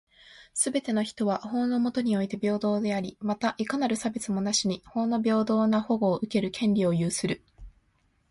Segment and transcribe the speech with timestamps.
[0.55, 7.43] すべての人は、法の下において平等であり、また、いかなる差別もなしに法の平等な保護を受ける権利を有する。